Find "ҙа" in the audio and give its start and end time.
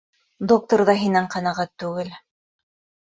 0.89-0.95